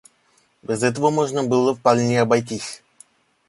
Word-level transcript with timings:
Без 0.63 0.81
этого 0.81 1.11
можно 1.11 1.43
было 1.43 1.75
вполне 1.75 2.21
обойтись. 2.21 2.81